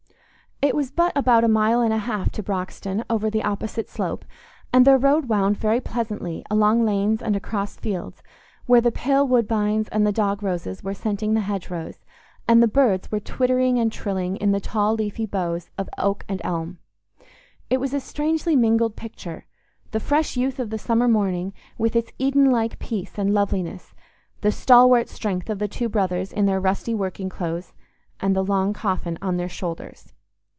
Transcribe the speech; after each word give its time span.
It 0.63 0.75
was 0.75 0.91
but 0.91 1.11
about 1.17 1.43
a 1.43 1.47
mile 1.47 1.81
and 1.81 1.91
a 1.91 1.97
half 1.97 2.31
to 2.33 2.43
Broxton 2.43 3.03
over 3.09 3.31
the 3.31 3.41
opposite 3.41 3.89
slope, 3.89 4.23
and 4.71 4.85
their 4.85 4.99
road 4.99 5.25
wound 5.27 5.57
very 5.57 5.81
pleasantly 5.81 6.45
along 6.51 6.85
lanes 6.85 7.19
and 7.19 7.35
across 7.35 7.77
fields, 7.77 8.21
where 8.67 8.79
the 8.79 8.91
pale 8.91 9.27
woodbines 9.27 9.87
and 9.87 10.05
the 10.05 10.11
dog 10.11 10.43
roses 10.43 10.83
were 10.83 10.93
scenting 10.93 11.33
the 11.33 11.41
hedgerows, 11.41 12.05
and 12.47 12.61
the 12.61 12.67
birds 12.67 13.11
were 13.11 13.19
twittering 13.19 13.79
and 13.79 13.91
trilling 13.91 14.35
in 14.35 14.51
the 14.51 14.59
tall 14.59 14.93
leafy 14.93 15.25
boughs 15.25 15.71
of 15.79 15.89
oak 15.97 16.25
and 16.29 16.39
elm. 16.43 16.77
It 17.71 17.79
was 17.79 17.91
a 17.91 17.99
strangely 17.99 18.55
mingled 18.55 18.95
picture—the 18.95 19.99
fresh 19.99 20.37
youth 20.37 20.59
of 20.59 20.69
the 20.69 20.77
summer 20.77 21.07
morning, 21.07 21.53
with 21.79 21.95
its 21.95 22.11
Edenlike 22.19 22.77
peace 22.77 23.17
and 23.17 23.33
loveliness, 23.33 23.95
the 24.41 24.51
stalwart 24.51 25.09
strength 25.09 25.49
of 25.49 25.57
the 25.57 25.67
two 25.67 25.89
brothers 25.89 26.31
in 26.31 26.45
their 26.45 26.61
rusty 26.61 26.93
working 26.93 27.29
clothes, 27.29 27.73
and 28.19 28.35
the 28.35 28.45
long 28.45 28.73
coffin 28.73 29.17
on 29.23 29.37
their 29.37 29.49
shoulders. 29.49 30.13